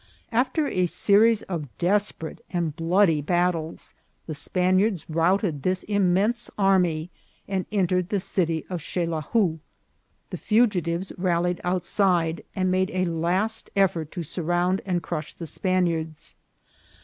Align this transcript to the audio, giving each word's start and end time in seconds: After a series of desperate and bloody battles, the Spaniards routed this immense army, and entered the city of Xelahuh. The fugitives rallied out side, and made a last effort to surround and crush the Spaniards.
After 0.31 0.65
a 0.65 0.87
series 0.87 1.43
of 1.43 1.67
desperate 1.77 2.43
and 2.49 2.75
bloody 2.75 3.21
battles, 3.21 3.93
the 4.25 4.33
Spaniards 4.33 5.07
routed 5.07 5.61
this 5.61 5.83
immense 5.83 6.49
army, 6.57 7.11
and 7.47 7.67
entered 7.71 8.09
the 8.09 8.19
city 8.19 8.65
of 8.67 8.81
Xelahuh. 8.81 9.59
The 10.31 10.37
fugitives 10.37 11.13
rallied 11.19 11.61
out 11.63 11.85
side, 11.85 12.43
and 12.55 12.71
made 12.71 12.89
a 12.89 13.05
last 13.05 13.69
effort 13.75 14.11
to 14.13 14.23
surround 14.23 14.81
and 14.87 15.03
crush 15.03 15.35
the 15.35 15.45
Spaniards. 15.45 16.33